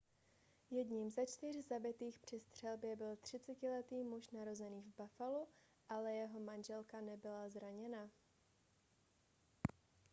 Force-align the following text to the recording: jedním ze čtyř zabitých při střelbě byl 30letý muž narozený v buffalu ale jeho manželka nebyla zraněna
jedním 0.71 1.09
ze 1.09 1.25
čtyř 1.25 1.55
zabitých 1.55 2.19
při 2.19 2.39
střelbě 2.39 2.95
byl 2.95 3.13
30letý 3.15 4.03
muž 4.03 4.29
narozený 4.31 4.81
v 4.81 4.95
buffalu 4.97 5.47
ale 5.89 6.13
jeho 6.13 6.39
manželka 6.39 7.01
nebyla 7.01 7.49
zraněna 7.49 8.09